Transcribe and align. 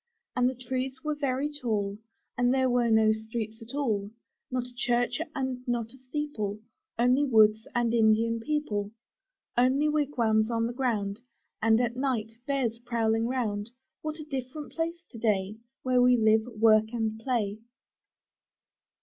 And 0.35 0.49
the 0.49 0.55
trees 0.55 1.03
were 1.03 1.13
very 1.13 1.47
tall, 1.53 1.99
And 2.35 2.51
there 2.51 2.71
were 2.71 2.89
no 2.89 3.11
streets 3.11 3.61
at 3.61 3.75
all, 3.75 4.09
Not 4.49 4.65
a 4.65 4.73
church 4.73 5.21
and 5.35 5.59
not 5.67 5.93
a 5.93 5.97
steeple— 5.99 6.57
Only 6.97 7.23
woods 7.23 7.67
and 7.75 7.93
Indian 7.93 8.39
people. 8.39 8.89
Only 9.55 9.87
wigwams 9.87 10.49
on 10.49 10.65
the 10.65 10.73
ground, 10.73 11.21
And 11.61 11.79
at 11.79 11.95
night 11.95 12.31
bears 12.47 12.79
prowling 12.79 13.27
round 13.27 13.69
What 14.01 14.15
a 14.17 14.23
different 14.23 14.71
place 14.73 15.03
to 15.11 15.19
day 15.19 15.57
Where 15.83 16.01
we 16.01 16.17
live 16.17 16.47
and 16.47 16.59
work 16.59 16.93
and 16.93 17.19
play! 17.19 17.59